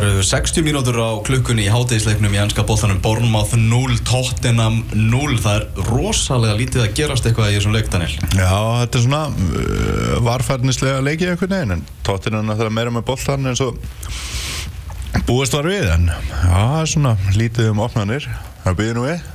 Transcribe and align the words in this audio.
Það 0.00 0.14
eru 0.14 0.22
60 0.24 0.64
mínútur 0.64 0.96
á 0.96 1.12
klukkunni 1.20 1.66
í 1.66 1.68
hátegisleiknum 1.68 2.32
í 2.32 2.38
ennska 2.40 2.62
bóttanum 2.64 3.02
Bournemouth 3.04 3.52
0, 3.52 3.98
Tottenham 4.08 4.78
0 4.96 5.34
Það 5.44 5.58
er 5.58 5.88
rosalega 5.90 6.54
lítið 6.56 6.84
að 6.86 6.94
gerast 6.96 7.26
eitthvað 7.28 7.50
í 7.50 7.58
þessum 7.58 7.74
leik, 7.74 7.90
Daniel. 7.92 8.14
Já, 8.32 8.54
þetta 8.80 8.96
er 8.96 9.04
svona 9.04 9.18
uh, 9.28 10.14
varfærnislega 10.24 11.02
leikið 11.04 11.34
einhvern 11.34 11.52
veginn 11.52 11.74
en 11.74 11.82
tóttina 12.06 12.40
náttúrulega 12.40 12.76
meira 12.78 12.94
með 12.96 13.04
boltan 13.10 13.50
eins 13.50 13.60
og 13.60 13.76
búist 15.28 15.58
var 15.58 15.68
við 15.68 15.90
en 15.92 16.08
já, 16.08 16.48
það 16.48 16.78
er 16.78 16.90
svona 16.94 17.12
lítið 17.36 17.68
um 17.74 17.82
opnanir. 17.84 18.30
Það 18.64 18.78
byrði 18.80 18.96
nú 18.96 19.04
við. 19.04 19.28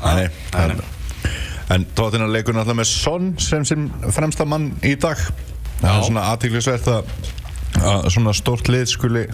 Nei, 0.00 0.30
nei, 0.56 0.80
nei. 0.80 1.34
En 1.76 1.84
tóttina 1.92 2.30
leikur 2.32 2.56
náttúrulega 2.56 2.80
með 2.80 2.88
Son 2.94 3.34
sem 3.44 3.68
sem 3.68 3.90
fremsta 4.08 4.48
mann 4.48 4.70
í 4.80 4.96
dag. 4.96 5.20
Það 5.82 5.92
er 5.92 6.08
svona 6.08 6.24
aðtíklisvert 6.32 6.88
að, 6.96 7.12
að 7.80 8.10
svona 8.14 8.34
stórt 8.36 8.70
lið 8.70 8.86
skuli 8.92 9.26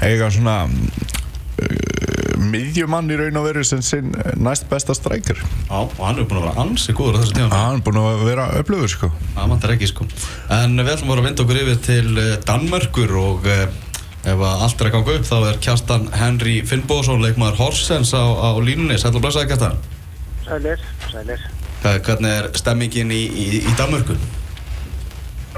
eiga 0.00 0.30
svona 0.32 0.62
uh, 0.64 2.30
miðjumann 2.40 3.10
í 3.12 3.18
raun 3.20 3.38
og 3.40 3.46
veru 3.50 3.64
sem 3.66 3.82
sinn 3.84 4.14
næst 4.40 4.66
besta 4.70 4.94
strækir. 4.96 5.40
Já, 5.68 5.76
og 5.82 6.00
hann 6.00 6.20
er 6.22 6.28
búin 6.28 6.40
að 6.40 6.48
vera 6.48 6.64
ansi 6.64 6.94
góður 6.96 7.20
á 7.20 7.22
þessu 7.22 7.36
tíma 7.36 7.60
hann 7.60 7.78
er 7.80 7.84
búin 7.86 8.00
að 8.00 8.24
vera 8.26 8.48
öflugur 8.60 8.92
sko. 8.92 9.12
Það 9.36 9.54
vantar 9.54 9.74
ekki, 9.76 9.90
sko. 9.90 10.08
En 10.56 10.80
við 10.80 10.92
ætlum 10.94 11.12
bara 11.12 11.24
að 11.24 11.28
vinda 11.28 11.44
okkur 11.44 11.62
yfir 11.62 11.80
til 11.86 12.10
eh, 12.24 12.32
Danmörkur 12.48 13.14
og 13.20 13.48
eh, 13.50 13.66
ef 14.24 14.42
að 14.48 14.66
allt 14.66 14.82
er 14.82 14.90
að 14.90 14.96
ganga 14.96 15.16
upp 15.18 15.28
þá 15.28 15.36
er 15.38 15.62
Kjartan 15.68 16.10
Henry 16.16 16.58
Finnbóðsson 16.68 17.24
leikmaður 17.24 17.60
Horsens 17.64 18.12
á, 18.16 18.24
á 18.24 18.50
línunni. 18.64 18.98
Sætla 19.00 19.22
blessaði 19.22 19.52
Kjartan. 19.52 19.80
Sælir, 20.48 20.84
sælir. 21.12 21.48
Hvernig 21.80 22.34
er 22.34 22.50
stemmingin 22.60 23.12
í, 23.14 23.22
í, 23.28 23.48
í 23.64 23.78
Danmörku? 23.78 24.16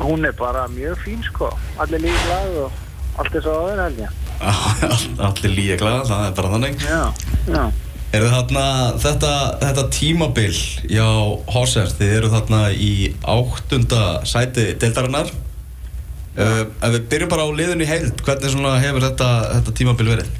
Hún 0.00 0.24
er 0.24 0.34
bara 0.36 0.66
mjög 0.72 0.98
fín 1.04 1.22
sko. 1.26 1.50
Allir 1.82 2.00
líka 2.06 2.26
glad 2.26 2.58
og 2.64 3.20
allt 3.20 3.34
er 3.36 3.44
svo 3.44 3.54
aðeins 3.60 3.82
held 3.84 4.04
ég. 4.06 4.18
Allir 5.28 5.54
líka 5.56 5.78
glæða, 5.82 6.04
það 6.08 6.26
er 6.26 6.36
bara 6.38 6.52
þannig 6.56 6.84
Já, 6.86 7.02
já. 7.46 7.64
Eru 8.12 8.28
þarna 8.28 8.64
þetta, 9.00 9.32
þetta 9.62 9.84
tímabil 9.94 10.56
hjá 10.90 11.06
Horsens, 11.54 11.94
þið 11.96 12.16
eru 12.18 12.32
þarna 12.32 12.62
í 12.74 12.92
áttunda 13.22 14.02
sæti 14.28 14.66
deildarinnar 14.82 15.30
uh, 15.32 16.64
Ef 16.66 16.96
við 16.96 17.06
byrjum 17.14 17.32
bara 17.32 17.46
á 17.48 17.56
liðinu 17.56 17.86
í 17.86 17.88
heild, 17.88 18.24
hvernig 18.26 18.82
hefur 18.84 19.06
þetta, 19.06 19.30
þetta 19.54 19.76
tímabil 19.80 20.10
verið? 20.12 20.34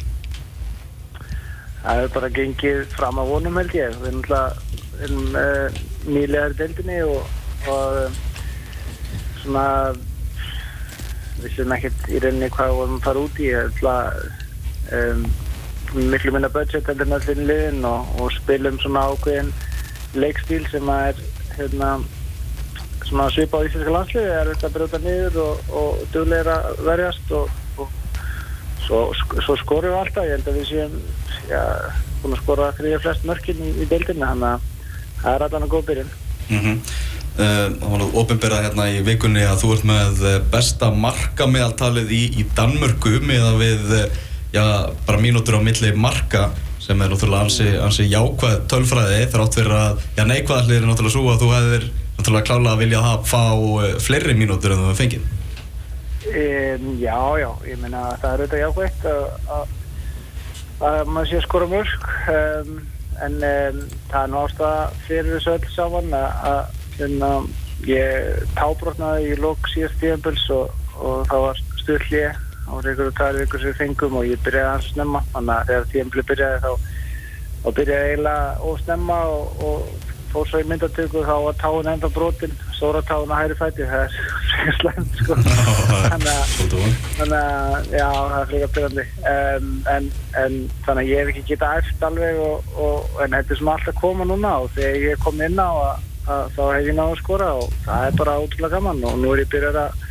Það 1.83 2.03
er 2.03 2.13
bara 2.15 2.35
gengið 2.37 2.83
fram 2.95 3.17
að 3.19 3.31
vonum 3.33 3.57
held 3.59 3.73
ég. 3.75 3.97
Við 3.99 4.11
erum 4.13 4.21
alltaf 4.23 5.01
erum, 5.03 5.35
uh, 5.35 5.81
nýlegar 6.07 6.53
í 6.55 6.59
deildinni 6.61 6.99
og, 7.09 7.25
og 7.73 8.21
svona 9.43 9.67
vissum 11.43 11.75
ekkert 11.75 12.09
í 12.09 12.21
rauninni 12.23 12.51
hvað 12.55 12.71
við 12.71 12.81
vorum 12.81 12.99
að 12.99 13.07
fara 13.07 13.25
út 13.27 13.41
í. 13.43 13.51
Alltaf 13.59 14.93
um, 14.99 15.27
miklu 16.13 16.33
minna 16.33 16.49
budget 16.53 16.89
heldur 16.89 17.09
en 17.09 17.17
allir 17.19 17.45
liðin 17.51 17.85
og, 17.85 18.11
og 18.21 18.33
spilum 18.39 18.79
svona 18.81 19.05
ákveðin 19.13 19.53
leikstíl 20.15 20.65
sem 20.71 20.89
að 20.93 21.11
er 21.11 21.23
hérna 21.59 21.91
svona 23.09 23.29
svipa 23.33 23.61
á 23.61 23.65
íslenska 23.67 23.93
landsliði 23.93 24.33
er 24.33 24.53
þetta 24.53 24.69
að 24.71 24.77
brjóta 24.77 25.01
niður 25.03 25.39
og, 25.43 25.75
og 25.81 26.01
duglega 26.15 26.57
að 26.71 26.81
verjast 26.87 27.35
og, 27.37 27.53
og 27.77 27.91
svo, 28.87 29.03
svo 29.45 29.57
skorum 29.61 29.93
við 29.93 30.01
alltaf 30.01 30.29
ég 30.29 30.37
held 30.37 30.49
að 30.49 30.59
við 30.61 30.69
séum 30.71 30.99
já, 31.51 31.63
búin 32.23 32.37
að 32.37 32.43
skora 32.45 32.73
þrýja 32.79 33.03
flest 33.05 33.29
mörkin 33.29 33.61
í, 33.61 33.73
í 33.85 33.89
deildinni 33.91 34.25
þannig 34.25 34.49
að 34.49 34.69
það 35.23 35.35
er 35.35 35.47
allan 35.49 35.69
að 35.69 35.75
góð 35.77 35.89
byrjun 35.93 36.13
Mm 36.51 36.59
-hmm. 36.59 36.79
Það 37.37 37.87
var 37.89 38.03
nú 38.03 38.09
ofinberað 38.21 38.67
hérna 38.67 38.87
í 38.93 38.99
vikunni 39.07 39.41
að 39.49 39.63
þú 39.63 39.71
ert 39.73 39.87
með 39.89 40.19
eh, 40.29 40.35
besta 40.53 40.91
markameðaltalið 40.93 42.11
í, 42.13 42.21
í 42.43 42.45
Danmörku 42.57 43.15
með 43.25 43.47
að 43.49 43.57
við, 43.63 43.95
eh, 43.97 44.19
já, 44.53 44.65
bara 45.07 45.21
mínútur 45.23 45.57
á 45.57 45.61
milli 45.65 45.95
marka 45.97 46.51
sem 46.83 47.01
er 47.01 47.09
náttúrulega 47.09 47.47
ansi, 47.47 47.69
ansi 47.81 48.09
jákvæð 48.11 48.67
tölfræði 48.69 49.23
þrátt 49.33 49.57
fyrir 49.57 49.77
að, 49.79 50.03
já, 50.19 50.25
neikvæðalið 50.29 50.77
er 50.77 50.85
náttúrulega 50.91 51.15
svo 51.15 51.31
að 51.33 51.41
þú 51.45 51.49
hefðir 51.55 51.87
náttúrulega 52.19 52.49
klálega 52.51 52.75
að 52.75 52.83
vilja 52.85 53.01
að 53.13 53.25
fá 53.33 53.45
eh, 53.87 53.97
fleiri 54.03 54.37
mínútur 54.37 54.77
en 54.77 54.85
þú 54.91 54.99
fengið. 55.01 55.31
um, 56.29 56.93
Já, 57.01 57.17
já, 57.41 57.49
ég 57.71 57.81
meina 57.81 58.05
það 58.21 58.29
er 58.29 58.45
auðvitað 58.45 58.65
jákvægt 58.67 59.09
að, 59.09 59.25
að, 59.57 59.73
að 60.91 61.01
maður 61.09 61.33
sé 61.33 61.41
að 61.41 61.49
skora 61.49 61.73
mörg 61.73 62.07
um, 62.37 62.77
en 63.25 63.41
um, 63.41 63.83
það 64.13 64.23
er 64.23 64.39
ástæða 64.45 64.79
fyrir 65.09 65.35
þessu 65.39 65.57
öll 65.57 65.75
saman 65.79 66.17
að 66.21 66.81
hérna, 66.99 67.33
ég 67.89 68.47
tábrotnaði 68.57 69.33
í 69.33 69.41
lók 69.41 69.69
síðast 69.73 69.99
tíðanbils 70.03 70.47
og, 70.55 70.73
og 71.01 71.27
það 71.31 71.47
var 71.47 71.63
stuðlið 71.83 72.41
á 72.63 72.73
einhverju 72.79 73.13
tvær 73.19 73.41
vikur 73.41 73.63
sem 73.63 73.73
við 73.73 73.81
fengum 73.81 74.19
og 74.21 74.29
ég 74.29 74.43
byrjaði 74.47 74.71
hans 74.71 74.91
snemma. 74.95 75.25
Þannig 75.35 75.55
að 75.57 75.69
þegar 75.71 75.91
tíðanbili 75.93 76.27
byrjaði 76.31 76.63
þá, 76.63 76.73
þá 77.63 77.69
byrjaði 77.81 78.11
eiginlega 78.13 78.73
ósnemma 78.73 79.21
og, 79.33 79.65
og 79.67 80.11
fór 80.33 80.49
svo 80.49 80.63
í 80.63 80.69
myndatöku 80.69 81.23
þá 81.27 81.35
var 81.45 81.57
táin 81.61 81.91
enda 81.93 82.09
brotin 82.13 82.55
stóra 82.73 83.03
táin 83.05 83.33
á 83.33 83.37
hæri 83.37 83.57
fæti. 83.59 83.85
Það 83.89 84.05
er 84.07 84.15
frekar 84.53 84.79
slæmt 84.79 85.19
sko. 85.21 85.37
Þannig 86.13 86.31
að 86.31 87.35
að 87.37 87.91
já, 87.93 88.07
það 88.07 88.39
er 88.39 88.49
frekar 88.53 88.73
byrjandi 88.77 89.05
um, 89.33 89.69
en, 89.93 90.09
en 90.41 90.57
þannig 90.87 91.03
að 91.03 91.11
ég 91.11 91.21
hef 91.21 91.33
ekki 91.33 91.45
getað 91.53 91.83
eftir 91.83 92.09
alveg 92.09 92.41
og, 92.47 92.73
og, 92.77 93.13
en 93.25 93.37
þetta 93.37 93.55
er 93.55 93.61
svona 93.61 93.77
alltaf 93.77 93.93
að 93.93 94.01
koma 94.01 94.29
núna 94.29 94.55
og 94.65 94.73
þegar 94.77 95.07
ég 95.07 95.23
kom 95.23 95.45
inn 95.45 95.61
á 95.61 95.71
að, 95.71 95.93
að 95.93 96.12
þá 96.57 96.63
hef 96.69 96.89
ég 96.89 96.99
náðu 96.99 97.17
að 97.17 97.23
skora 97.23 97.53
og 97.61 97.77
það 97.85 98.09
er 98.09 98.19
bara 98.23 98.39
ótrúlega 98.41 98.75
gaman 98.77 99.05
og 99.11 99.21
nú 99.21 99.35
er 99.35 99.45
ég 99.45 99.53
byrjað 99.53 99.79
að 99.83 100.09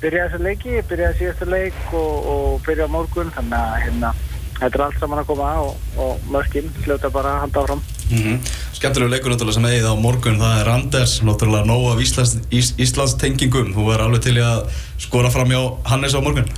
byrja 0.00 0.26
þessa 0.26 0.44
leiki, 0.46 0.74
ég 0.78 0.90
byrjaði 0.90 1.18
síðasta 1.20 1.48
leik 1.50 1.80
og, 1.92 2.28
og 2.34 2.60
byrja 2.66 2.88
á 2.88 2.94
morgun 2.94 3.32
þannig 3.36 3.58
að 3.60 3.78
hérna, 3.84 4.12
þetta 4.60 4.70
er 4.70 4.84
allt 4.86 5.00
saman 5.02 5.22
að 5.22 5.30
koma 5.32 5.54
og, 5.66 5.88
og 6.00 6.28
mörkin 6.32 6.72
hljóta 6.84 7.12
bara 7.12 7.36
að 7.36 7.46
handa 7.46 7.64
áfram 7.64 7.88
Mm 8.10 8.40
Skemmtilegu 8.80 9.12
leikur 9.12 9.28
náttúrulega 9.28 9.58
sem 9.58 9.66
eigið 9.68 9.86
á 9.92 9.94
morgun, 10.00 10.38
það 10.40 10.58
er 10.62 10.68
Anders, 10.72 11.14
náttúrulega 11.20 11.68
nóg 11.68 11.82
af 11.90 11.98
Íslands, 12.00 12.30
Ís, 12.48 12.70
Íslands 12.80 13.12
tengingum, 13.20 13.74
þú 13.76 13.90
er 13.92 14.00
alveg 14.00 14.22
til 14.24 14.38
í 14.38 14.40
að 14.40 14.70
skora 15.04 15.28
fram 15.34 15.52
hjá 15.52 15.60
Hannes 15.90 16.16
á 16.16 16.24
morgun. 16.24 16.48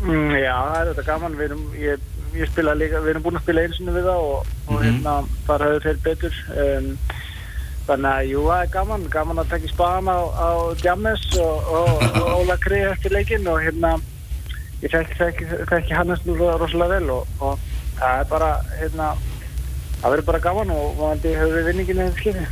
Mm, 0.00 0.32
já, 0.40 0.54
það 0.56 0.78
er 0.78 0.88
þetta 0.94 1.04
gaman. 1.10 1.36
Við 1.36 1.46
erum, 1.50 1.66
ég, 1.76 2.06
ég 2.38 2.48
spila 2.48 2.72
líka, 2.80 3.02
við 3.04 3.12
erum 3.12 3.26
búin 3.26 3.36
að 3.36 3.44
spila 3.44 3.66
einu 3.66 3.96
við 3.98 4.08
það 4.08 4.24
og, 4.30 4.48
og 4.64 4.80
hérna, 4.86 5.18
þar 5.50 5.66
höfðu 5.66 5.84
þeir 5.84 6.00
betur. 6.08 6.40
Um, 6.64 6.88
þannig 7.86 8.10
að, 8.10 8.28
jú, 8.32 8.42
það 8.48 8.64
er 8.64 8.72
gaman. 8.74 9.06
Gaman 9.12 9.40
að 9.42 9.52
taka 9.52 9.68
í 9.68 9.72
spaðan 9.72 10.10
á, 10.10 10.18
á 10.34 10.50
Djames 10.82 11.24
og, 11.42 11.70
og, 11.78 12.04
og 12.22 12.28
Óla 12.40 12.58
Krið 12.62 12.90
eftir 12.90 13.14
leikinn 13.14 13.48
og 13.50 13.62
hérna, 13.62 13.94
ég 14.82 14.92
þekki, 14.92 15.94
Hannes 15.96 16.24
nú 16.26 16.36
rosalega 16.38 16.98
vel 16.98 17.14
og, 17.18 17.38
og 17.40 17.62
það 18.00 18.22
er 18.22 18.30
bara, 18.32 18.50
hérna, 18.80 19.12
það 20.00 20.10
verður 20.10 20.28
bara 20.32 20.42
gaman 20.48 20.74
og 20.74 20.98
vonandi 20.98 21.36
höfum 21.38 21.56
við 21.56 21.70
vinningin 21.70 22.04
eða 22.06 22.18
skilja. 22.18 22.50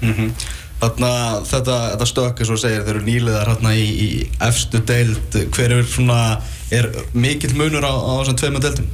Mm 0.00 0.32
Þarna, 0.80 1.08
þetta, 1.44 1.74
þetta 1.92 2.06
stökk, 2.08 2.38
eins 2.40 2.50
og 2.54 2.58
segir, 2.62 2.84
þeir 2.86 2.94
eru 2.94 3.02
nýliðar 3.04 3.50
hérna 3.50 3.72
í, 3.76 3.82
í 3.84 4.06
efstu 4.46 4.80
deild, 4.88 5.34
hver 5.52 5.74
er 5.76 5.82
svona, 5.84 6.20
er 6.72 6.88
mikill 7.12 7.52
munur 7.58 7.84
á, 7.84 7.92
á 7.92 8.12
þessum 8.22 8.38
tveimur 8.40 8.64
deildum? 8.64 8.86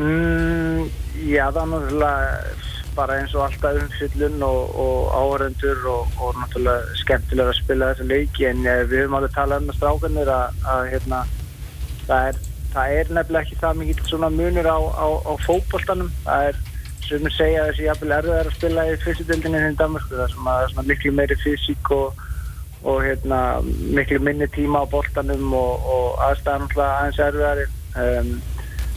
Mm, 0.00 0.88
já, 1.28 1.50
það 1.52 1.60
er 1.60 1.68
náttúrulega 1.74 2.64
bara 2.96 3.18
eins 3.20 3.34
og 3.36 3.44
alltaf 3.46 3.78
umfyllun 3.82 4.42
og, 4.42 4.76
og 4.82 4.98
áhörendur 5.20 5.82
og, 5.92 6.12
og 6.20 6.38
náttúrulega 6.40 6.98
skemmtilega 7.02 7.52
að 7.52 7.58
spila 7.60 7.90
þessa 7.92 8.06
leiki. 8.10 8.46
En 8.50 8.62
eh, 8.64 8.84
við 8.88 9.04
höfum 9.04 9.18
alveg 9.18 9.34
talað 9.36 9.64
um 9.64 9.72
að 9.72 9.78
strákanir 9.78 10.30
að, 10.32 10.80
hérna, 10.92 11.20
það, 12.06 12.30
er, 12.30 12.40
það 12.74 12.96
er 13.00 13.12
nefnilega 13.18 13.44
ekki 13.44 13.60
það 13.60 13.82
mikill 13.82 14.08
svona 14.10 14.32
munur 14.32 14.70
á, 14.70 14.78
á, 14.80 15.06
á 15.28 15.32
fótboltanum. 15.46 16.10
Það 16.24 16.50
er 16.50 16.62
sem 17.06 17.22
við 17.22 17.36
segja 17.36 17.66
þessi 17.68 17.86
jafnvel 17.86 18.14
erfiðar 18.16 18.50
að 18.50 18.56
spila 18.56 18.86
í 18.90 18.96
fyrstudöldinni 19.04 19.62
í 19.62 19.74
Danmarku 19.78 20.10
það 20.10 20.24
er 20.26 20.72
svona 20.72 20.88
miklu 20.88 21.12
meiri 21.14 21.36
fysík 21.38 21.90
og, 21.94 22.24
og 22.82 22.98
hérna, 23.04 23.40
miklu 23.94 24.18
minni 24.26 24.48
tíma 24.56 24.82
á 24.82 24.90
boltanum 24.90 25.54
og, 25.54 25.86
aðstæðan 26.26 26.66
náttúrulega 26.66 26.98
aðeins 26.98 27.22
erfiðari. 27.28 27.68
Um, 27.96 28.36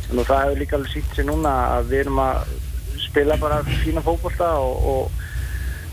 og 0.10 0.26
það 0.26 0.42
hefur 0.42 0.60
líka 0.60 0.78
alveg 0.80 0.94
sýtt 0.96 1.16
sér 1.16 1.28
núna 1.28 1.52
að 1.76 1.92
við 1.92 2.04
erum 2.04 2.24
að 2.24 2.54
spila 3.10 3.38
bara 3.42 3.64
fína 3.84 4.04
fótbolta 4.06 4.52
og, 4.62 4.86
og 4.94 5.26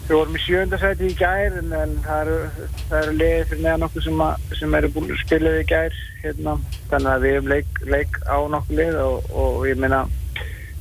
við 0.06 0.14
vorum 0.14 0.36
í 0.38 0.42
sjöndasæti 0.44 1.10
í 1.10 1.16
gær 1.18 1.56
en, 1.60 1.72
en 1.74 1.96
það 2.04 2.20
eru, 2.26 2.66
eru 3.00 3.16
leiði 3.16 3.48
fyrir 3.50 3.64
neðan 3.64 3.88
okkur 3.88 4.06
sem, 4.06 4.22
að, 4.28 4.46
sem 4.60 4.78
eru 4.78 4.92
búin 4.94 5.10
að 5.10 5.24
spila 5.24 5.56
í 5.58 5.66
gær 5.66 5.98
hérna. 6.22 6.54
þannig 6.92 7.10
að 7.12 7.26
við 7.26 7.36
hefum 7.36 7.50
leik, 7.54 7.82
leik 7.96 8.20
á 8.30 8.36
nokkuð 8.54 8.80
leið 8.82 9.00
og, 9.02 9.28
og 9.42 9.66
ég 9.66 9.82
meina 9.82 10.04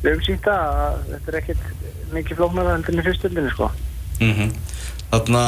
við 0.04 0.12
hefum 0.12 0.46
það 0.46 0.80
að 0.86 1.02
þetta 1.10 1.32
er 1.32 1.40
ekkert 1.42 2.14
mikið 2.14 2.42
flóknar 2.42 2.72
heldur 2.72 2.94
en 2.94 3.02
í 3.02 3.08
fyrstöldinni 3.10 3.54
sko. 3.56 3.72
Mm 4.22 4.54
Þarna, 5.16 5.42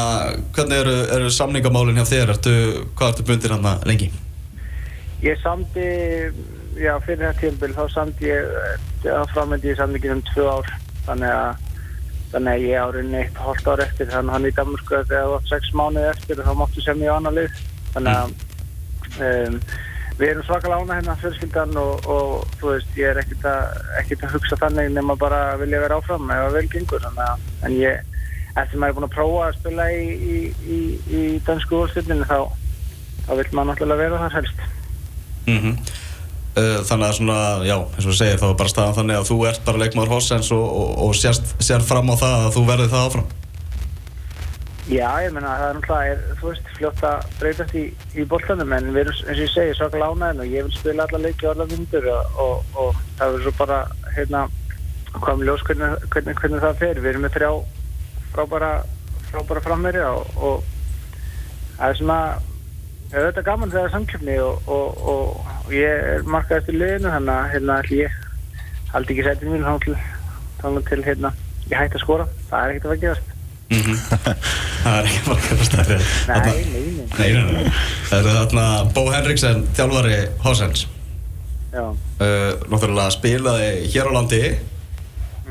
hvernig 0.55 0.79
eru, 0.79 0.95
eru 1.11 1.29
samningamálinn 1.33 1.97
hjá 1.99 2.05
þér? 2.07 2.29
Ertu, 2.31 2.51
hvað 2.95 3.09
ertu 3.11 3.23
bundir 3.27 3.51
hérna 3.51 3.73
lengi? 3.89 4.07
Ég 5.25 5.39
samdi, 5.41 5.87
já 6.81 6.93
fyrir 7.05 7.23
þetta 7.25 7.41
tímbil 7.41 7.73
þá 7.75 7.83
samdi 7.93 8.29
ég, 8.29 8.51
þá 9.03 9.23
framöndi 9.33 9.71
ég 9.71 9.79
samningin 9.79 10.17
um 10.17 10.25
tvö 10.31 10.49
ár. 10.57 10.71
Þannig 11.07 11.33
að 11.33 11.65
þannig 12.31 12.53
að 12.53 12.65
ég 12.67 12.83
árið 12.83 13.13
eitt 13.21 13.37
hálft 13.39 13.67
ár 13.71 13.83
eftir 13.85 14.09
þannig 14.11 14.31
að 14.31 14.35
hann 14.35 14.47
í 14.49 14.55
Danmarku 14.57 14.95
þegar 14.95 15.11
það 15.11 15.33
var 15.33 15.45
sex 15.47 15.69
mánuði 15.79 16.09
eftir 16.11 16.41
þá 16.43 16.53
máttu 16.59 16.83
sem 16.83 17.03
ég 17.05 17.13
á 17.13 17.17
annar 17.17 17.37
lið. 17.37 17.61
Þannig 17.93 18.17
að 18.17 18.33
um, 19.27 19.59
við 20.17 20.31
erum 20.31 20.45
svakalega 20.47 20.81
ána 20.81 20.97
hérna 20.97 21.15
fjölskyldan 21.21 21.79
og, 21.79 22.07
og 22.09 22.57
þú 22.59 22.73
veist, 22.73 22.93
ég 22.99 23.11
er 23.11 23.21
ekkert 23.21 23.47
að, 23.47 23.79
að 24.01 24.31
hugsa 24.33 24.59
þannig 24.63 24.91
nema 24.95 25.15
bara 25.19 25.41
vilja 25.61 25.81
vera 25.83 25.99
áfram 26.01 26.31
ef 26.33 26.45
að 26.47 26.57
vel 26.57 26.65
gengur 26.73 27.03
þannig 27.05 27.23
að, 27.27 27.45
en 27.67 27.77
ég, 27.77 28.23
eftir 28.57 28.81
maður 28.81 28.89
er 28.89 28.97
búin 28.97 29.07
að 29.07 29.15
prófa 29.15 29.43
að 29.45 29.59
spila 29.59 29.87
í, 29.93 30.07
í, 30.17 30.39
í, 30.65 30.79
í 31.13 31.21
dansku 31.47 31.83
úrstundinu 31.83 32.27
þá, 32.27 32.39
þá 33.27 33.31
vil 33.37 33.47
maður 33.51 33.69
náttúrulega 33.71 34.03
vera 34.03 34.23
þar 34.25 34.37
helst. 34.41 34.67
Mm 35.47 35.61
Þannig 36.57 37.05
að 37.05 37.17
svona, 37.19 37.39
já, 37.67 37.75
eins 37.77 38.05
og 38.05 38.09
þú 38.09 38.13
segir, 38.17 38.39
þá 38.41 38.47
er 38.47 38.55
bara 38.57 38.71
staðan 38.71 38.95
þannig 38.97 39.17
að 39.19 39.27
þú 39.29 39.35
ert 39.45 39.65
bara 39.67 39.81
leikmaður 39.83 40.13
Horsens 40.15 40.47
og, 40.55 40.63
og, 40.65 40.93
og 41.05 41.11
sérst, 41.17 41.51
sér 41.61 41.83
fram 41.85 42.09
á 42.09 42.15
það 42.17 42.45
að 42.47 42.55
þú 42.55 42.63
verði 42.71 42.87
það 42.93 43.09
áfram. 43.09 43.27
Já, 44.87 45.07
ég 45.19 45.33
meina 45.35 45.51
það 45.59 45.67
er 45.67 45.77
náttúrulega, 45.77 46.35
þú 46.39 46.49
veist, 46.49 46.69
fljótt 46.77 47.01
að 47.03 47.25
breytast 47.41 47.73
í, 47.75 47.83
í 48.15 48.25
boltanum 48.31 48.71
en 48.73 48.85
við 48.95 49.01
erum, 49.01 49.17
eins 49.19 49.33
og 49.33 49.41
ég 49.43 49.51
segi, 49.51 49.73
svakalega 49.75 50.15
ánæðin 50.15 50.43
og 50.45 50.53
ég 50.55 50.65
vil 50.65 50.77
spila 50.77 51.05
alla 51.05 51.19
leiki 51.25 51.45
og 51.45 51.51
alla 51.51 51.67
myndur 51.73 52.07
og, 52.13 52.39
og, 52.71 53.01
það 53.19 53.33
verður 53.35 53.45
svo 53.45 53.53
bara, 53.59 53.79
hérna, 54.15 54.45
með 55.27 55.43
ljós 55.49 55.65
hvernig, 55.67 56.07
hvernig, 56.13 56.39
hvernig 56.39 56.63
það 56.63 56.81
fer. 56.81 57.01
Við 57.03 57.11
erum 57.11 57.27
með 57.27 57.35
þrjá 57.35 57.51
frábæra, 58.31 58.71
frábæra 59.27 59.65
frammeri 59.67 60.05
og, 60.07 60.33
það 61.75 61.91
er 61.91 61.99
svona, 62.01 62.19
það 63.11 63.29
er 63.29 63.47
gaman 63.51 63.75
þegar 63.75 63.95
samkjöfni 63.97 64.39
og 64.47 65.53
ég 65.73 66.05
er 66.13 66.27
markað 66.27 66.61
eftir 66.61 66.77
liðinu 66.77 67.13
þannig 67.13 67.33
að, 67.33 67.49
hérna, 67.53 67.79
ætli 67.81 68.03
ég 68.03 68.19
haldi 68.93 69.15
ekki 69.15 69.25
sætið 69.27 69.55
mín 69.55 69.65
þá 69.67 69.73
til, 70.89 71.01
hérna, 71.05 71.33
ég 71.67 71.79
hætti 71.79 71.99
að 71.99 72.05
skora. 72.05 72.29
Það 72.49 72.63
er 72.63 72.75
ekkert 72.75 72.85
að 72.87 72.93
vera 72.93 73.03
gerast. 73.05 73.33
Mm 73.67 73.81
-hmm. 73.83 73.97
það 74.83 74.97
er 74.97 75.07
ekki 75.11 75.31
að 75.55 75.63
stærri 75.67 75.97
Nei, 76.27 76.39
nei, 76.39 76.83
nei. 77.19 77.31
nei, 77.33 77.53
nei. 77.53 77.71
Það 78.09 78.19
eru 78.19 78.35
þarna 78.37 78.65
Bó 78.95 79.01
Henriksen, 79.11 79.65
þjálfari 79.75 80.19
Horsens 80.43 80.87
uh, 81.75 81.91
Náttúrulega 82.71 83.09
spilaði 83.11 83.69
hér 83.91 84.07
á 84.07 84.11
landi 84.15 84.39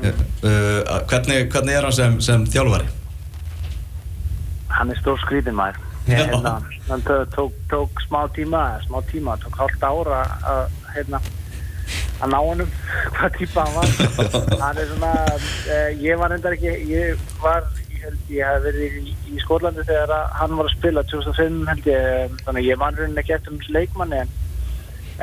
mm. 0.01 0.07
uh, 0.07 0.97
hvernig, 1.05 1.51
hvernig 1.53 1.77
er 1.77 1.85
hann 1.85 1.93
sem, 1.93 2.17
sem 2.21 2.47
þjálfari? 2.49 2.89
Hann 4.73 4.89
er 4.89 4.97
stór 4.97 5.21
skrítinn 5.21 5.57
maður 5.57 5.77
Hérna, 6.07 6.61
hann 6.87 7.03
tók, 7.03 7.33
tók, 7.35 7.53
tók 7.67 8.01
smá 8.07 8.27
tíma 8.35 8.79
smá 8.85 9.01
tíma, 9.11 9.35
tók 9.43 9.55
hálft 9.59 9.83
ára 9.83 10.21
að 10.47 10.63
hérna 10.93 11.19
að 12.21 12.31
ná 12.31 12.37
hennum 12.39 12.71
hvað 13.17 13.35
típa 13.37 13.65
hann 13.65 13.75
var. 13.75 13.91
Hann 14.61 14.79
er 14.81 14.89
svona 14.93 15.11
uh, 15.35 15.91
ég 16.01 16.17
var 16.21 16.33
endar 16.35 16.55
ekki 16.55 16.73
ég 16.89 17.27
var, 17.43 17.67
ég 17.91 18.07
held 18.07 18.33
ég 18.33 18.49
hef 18.49 18.65
verið 18.65 18.97
í, 19.03 19.13
í 19.35 19.43
Skólandi 19.43 19.85
þegar 19.85 20.15
að 20.15 20.33
hann 20.39 20.57
var 20.57 20.71
að 20.71 20.75
spila 20.77 21.05
2005 21.11 21.61
held 21.73 21.91
ég, 21.91 22.09
eh, 22.15 22.41
þannig 22.45 22.63
að 22.63 22.71
ég 22.71 22.81
man 22.81 22.99
raunin 22.99 23.21
ekki 23.21 23.37
eftir 23.37 23.57
þessu 23.59 23.77
leikmanni 23.77 24.23
en, 24.23 24.35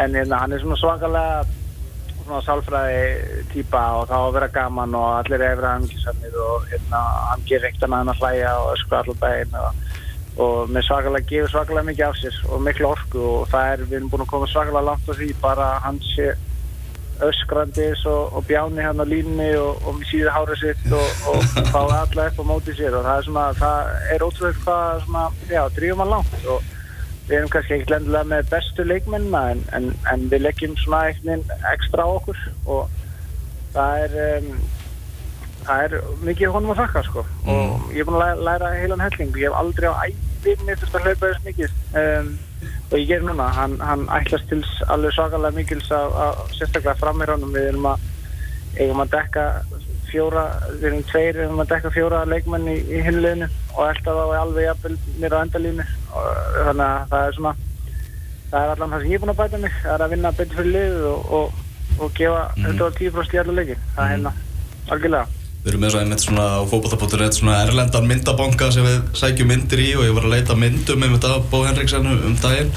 en 0.04 0.18
hérna, 0.20 0.40
hann 0.44 0.54
er 0.54 0.64
svona 0.64 0.80
svakalega 0.82 1.44
svona 2.24 2.40
sálfræði 2.44 3.42
típa 3.52 3.82
og 3.98 4.06
þá 4.08 4.14
að 4.20 4.32
vera 4.38 4.52
gaman 4.54 4.94
og 4.96 5.10
allir 5.18 5.42
er 5.42 5.56
efra 5.56 5.74
hangisamir 5.76 6.38
og 6.40 6.64
hérna, 6.70 7.02
hann 7.30 7.44
gerir 7.48 7.68
ekkert 7.68 7.88
annað 7.88 8.04
en 8.04 8.12
að 8.14 8.22
hlæja 8.22 8.54
og 8.62 8.70
öskra 8.76 9.02
allar 9.02 9.20
daginn 9.24 9.58
og, 9.60 9.82
og 10.34 10.70
með 10.74 10.88
svakalega 10.88 11.30
gefur 11.30 11.52
svakalega 11.52 11.88
mikið 11.90 12.08
af 12.08 12.16
sér 12.18 12.40
og 12.50 12.64
miklu 12.66 12.88
orku 12.90 13.22
og 13.22 13.46
það 13.52 13.70
er, 13.72 13.84
við 13.86 14.00
erum 14.00 14.10
búin 14.10 14.24
að 14.24 14.32
koma 14.32 14.50
svakalega 14.50 14.88
langt 14.88 15.10
á 15.10 15.12
því 15.14 15.30
bara 15.44 15.68
hann 15.84 16.00
sé 16.14 16.32
öskrandis 17.22 18.04
og, 18.06 18.36
og 18.36 18.44
bjáni 18.46 18.82
hann 18.82 19.00
á 19.00 19.06
línni 19.06 19.50
og, 19.56 19.78
og 19.86 20.02
síðu 20.08 20.32
hárið 20.34 20.60
sitt 20.62 20.92
og, 20.92 21.26
og 21.30 21.42
fáið 21.74 21.96
alla 22.00 22.26
upp 22.28 22.40
á 22.42 22.44
móti 22.50 22.74
sér. 22.74 22.96
Og 22.98 23.04
það 23.06 23.18
er 23.18 23.26
svona, 23.28 23.46
það 23.60 23.92
er 24.14 24.26
ótrúlega 24.26 24.62
hvað 24.64 25.02
svona, 25.06 25.24
já, 25.50 25.62
drýjum 25.76 26.02
hann 26.02 26.14
langt. 26.14 26.36
Og 26.50 26.70
við 27.28 27.36
erum 27.38 27.52
kannski 27.54 27.76
ekkert 27.76 27.94
lendilega 27.94 28.30
með 28.32 28.50
bestu 28.52 28.86
leikmennina 28.88 29.44
en, 29.54 29.64
en, 29.78 29.90
en 30.12 30.26
við 30.32 30.46
leggjum 30.48 30.78
svona 30.82 31.04
eitthvað 31.10 31.54
ekstra 31.72 32.08
á 32.08 32.10
okkur. 32.18 32.42
Og 32.66 32.98
það 33.76 34.06
er 34.06 34.18
um, 34.26 34.50
það 35.64 35.84
er 35.84 35.94
mikið 36.26 36.54
honum 36.54 36.72
að 36.74 36.80
þakka 36.82 37.02
sko. 37.08 37.24
Og 37.54 37.92
ég 37.94 38.02
er 38.02 38.08
búin 38.08 38.20
að 38.22 38.42
læra, 38.46 38.72
heilan 38.78 39.04
helling. 39.04 39.36
Ég 39.40 39.48
hef 39.48 39.58
aldrei 39.60 39.88
á 39.88 39.94
æfinni 40.04 40.76
þurft 40.80 40.98
að 40.98 41.06
hlaupa 41.08 41.30
þess 41.30 41.46
mikið. 41.48 41.78
Um, 42.00 42.32
og 42.90 42.96
ég 42.98 43.08
ger 43.08 43.24
núna 43.24 43.48
hann, 43.56 43.78
hann 43.80 44.04
ætlast 44.12 44.48
til 44.50 44.60
alveg 44.92 45.14
svakalega 45.16 45.56
mikils 45.56 45.90
að, 45.94 46.18
að 46.24 46.42
sérstaklega 46.58 47.00
frammeiránum 47.00 47.54
við 47.54 47.70
erum 47.72 47.88
að 47.90 48.08
eigum 48.78 49.02
að 49.04 49.12
dekka 49.14 49.44
fjóra, 50.10 50.44
við 50.78 50.88
erum 50.90 51.04
tveir 51.10 51.38
við 51.38 51.44
erum 51.46 51.62
að 51.64 51.70
dekka 51.72 51.92
fjóra 51.94 52.24
leikmenn 52.28 52.70
í, 52.70 52.76
í 52.86 53.02
hinliðinu 53.06 53.48
og 53.74 53.82
elda 53.88 54.16
þá 54.18 54.34
alveg 54.40 54.68
jafnvel 54.68 54.96
mér 55.22 55.36
á 55.36 55.38
endalínu 55.42 55.86
og 56.14 56.28
þannig 56.68 56.84
að 56.86 57.14
það 57.14 57.28
er 57.28 57.38
svona 57.38 57.54
það 58.50 58.58
er 58.60 58.74
allan 58.74 58.94
það 58.94 59.04
sem 59.04 59.10
ég 59.10 59.18
er 59.18 59.24
búin 59.24 59.34
að 59.34 59.40
bæta 59.42 59.62
mig. 59.64 59.78
Það 59.82 59.94
er 59.94 60.04
að 60.04 60.14
vinna 60.14 60.34
betur 60.38 60.60
fyrir 60.60 60.74
liðið 60.76 61.06
og, 61.10 61.32
og, 61.38 61.62
og 61.98 62.18
gefa 62.20 62.44
110% 62.60 63.34
í 63.34 63.42
alla 63.42 63.56
leiki. 63.58 63.80
Það 63.96 64.04
er 64.04 64.14
hérna 64.14 64.34
algjörlega 64.92 65.43
Við 65.64 65.70
erum 65.72 65.84
með 65.84 65.94
svo 65.94 66.00
einmitt 66.02 66.22
svona 66.22 66.46
á 66.60 66.62
fókbalta.net 66.68 67.38
svona 67.38 67.60
erlendan 67.64 68.08
myndabanka 68.08 68.66
sem 68.74 68.84
við 68.84 68.98
sækjum 69.16 69.48
myndir 69.48 69.80
í 69.80 69.86
og 69.96 70.04
ég 70.04 70.16
var 70.16 70.26
að 70.28 70.34
leita 70.36 70.56
myndum 70.60 71.06
um 71.06 71.14
þetta 71.16 71.38
Bó 71.48 71.62
Henriksen 71.64 72.10
um 72.12 72.34
daginn. 72.42 72.74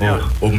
Og, 0.00 0.22
og, 0.46 0.54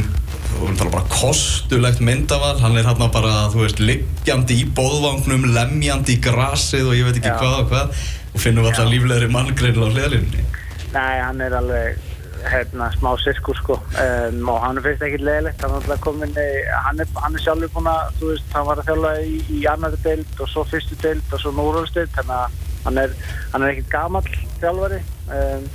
og 0.58 0.66
við 0.66 0.76
tala 0.82 0.92
bara 0.92 1.08
kostulegt 1.10 2.02
myndaval. 2.04 2.58
Hann 2.60 2.76
er 2.76 2.84
hérna 2.90 3.08
bara, 3.14 3.46
þú 3.54 3.64
veist, 3.64 3.80
liggjandi 3.80 4.60
í 4.60 4.66
bóðvagnum, 4.76 5.48
lemjandi 5.56 6.18
í 6.18 6.20
grasið 6.22 6.92
og 6.92 6.98
ég 6.98 7.08
veit 7.08 7.22
ekki 7.22 7.32
Já. 7.32 7.38
hvað 7.40 7.56
og 7.62 7.72
hvað. 7.72 8.04
Og 8.32 8.40
finnum 8.40 8.68
alltaf 8.68 8.88
líflegri 8.88 9.28
manngreinil 9.32 9.84
á 9.84 9.92
hliðalinni 9.92 10.44
Nei, 10.92 11.16
hann 11.20 11.40
er 11.44 11.56
alveg 11.56 12.00
hérna, 12.50 12.88
smá 12.96 13.12
sirkur 13.22 13.58
sko. 13.58 13.78
Um, 14.00 14.48
og 14.48 14.60
hann 14.64 14.80
finnst 14.84 15.04
ekkert 15.06 15.26
leðilegt 15.26 15.64
hann 15.64 15.76
er 15.78 16.02
komin 16.02 16.34
hann 16.34 17.02
er, 17.02 17.14
hann 17.22 17.38
er 17.38 17.44
sjálfur 17.44 17.72
búin 17.76 17.90
að 17.92 18.12
þú 18.20 18.32
veist, 18.32 18.50
hann 18.56 18.68
var 18.68 18.82
að 18.82 18.90
þjála 18.90 19.14
í, 19.22 19.38
í 19.58 19.62
annari 19.70 20.02
deild 20.04 20.42
og 20.42 20.50
svo 20.50 20.66
fyrstu 20.70 20.98
deild 21.02 21.32
og 21.32 21.42
svo 21.42 21.54
núrálsdeild 21.56 22.14
þannig 22.18 22.38
að 22.38 22.60
hann 22.86 23.02
er, 23.04 23.16
er 23.54 23.68
ekkert 23.70 23.92
gamall 23.92 24.38
þjálfari. 24.62 25.02
Um, 25.32 25.68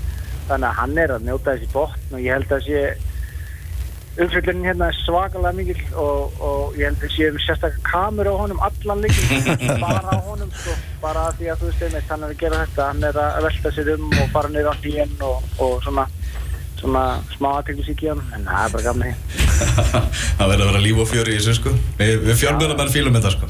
þannig 0.48 0.70
að 0.70 0.80
hann 0.82 0.98
er 1.04 1.14
að 1.14 1.28
njóta 1.28 1.54
þessi 1.54 1.70
botn 1.74 2.18
og 2.18 2.24
ég 2.24 2.38
held 2.38 2.56
að 2.56 2.66
sé 2.68 2.82
umfylgjunin 4.18 4.66
hérna 4.66 4.88
er 4.90 4.98
svakalega 5.04 5.54
mikil 5.54 5.82
og, 6.02 6.38
og 6.42 6.78
ég 6.80 6.90
held 6.90 7.04
að 7.06 7.14
sé 7.14 7.28
um 7.30 7.40
sérstaklega 7.44 7.84
kamer 7.86 8.30
á 8.32 8.34
honum 8.40 8.62
allan 8.66 9.04
líkin 9.04 9.46
bara 9.84 10.02
á 10.02 10.18
honum 10.26 10.50
sko, 10.56 10.74
bara 11.04 11.28
því 11.38 11.52
að 11.52 11.62
þú 11.62 11.70
veist 11.70 11.84
einmitt 11.88 12.14
hann 12.14 12.26
er 12.26 12.34
að 12.34 12.42
gera 12.42 12.64
þetta, 12.64 12.88
hann 12.92 13.08
er 13.10 13.20
að 13.22 13.48
velta 13.48 13.74
sér 13.76 13.92
um 13.94 14.08
og 14.10 14.32
fara 14.34 14.54
niður 14.54 14.72
á 14.74 14.80
hlýjan 14.82 15.14
og, 15.28 15.52
og 15.62 15.76
svona 15.86 16.08
svona 16.82 17.06
smá 17.34 17.50
aðteglisík 17.56 18.04
í 18.06 18.12
hann 18.12 18.22
en 18.36 18.46
það 18.48 18.66
er 18.66 18.76
bara 18.76 18.86
gamni 18.86 19.14
það 20.38 20.52
verður 20.52 20.68
að 20.68 20.70
vera 20.70 20.84
líf 20.84 21.02
og 21.02 21.10
fjöri 21.10 21.34
í 21.34 21.40
þessu 21.40 21.58
sko. 21.58 21.74
Við, 21.98 22.14
við 22.28 22.40
fjölmjörnum 22.44 22.94
fílum 22.94 23.18
þetta 23.18 23.34
sko. 23.34 23.50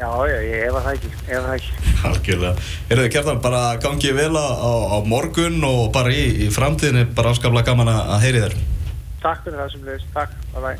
Já, 0.00 0.08
já, 0.30 0.36
ég 0.46 0.62
hefa 0.64 0.80
það 0.80 0.94
ekki, 0.96 1.10
hefa 1.26 1.40
það 1.44 1.54
ekki. 1.58 1.94
Algjörlega. 2.08 2.68
Erðu 2.94 3.08
kjartan 3.12 3.40
bara 3.44 3.60
gangið 3.82 4.14
vel 4.16 4.32
á, 4.32 4.48
á 4.56 4.96
morgun 5.04 5.58
og 5.68 5.90
bara 5.92 6.14
í, 6.14 6.22
í 6.46 6.50
framtíðinni. 6.54 7.10
Bara 7.16 7.34
afskaplega 7.34 7.68
gaman 7.68 7.92
að 7.92 8.14
að 8.16 8.24
heyri 8.24 8.44
þér. 8.46 8.56
Takk 9.20 9.42
fyrir 9.44 9.60
það 9.60 9.72
sem 9.74 9.82
leist, 9.90 10.08
takk, 10.14 10.36
bye 10.54 10.62
bye 10.64 10.76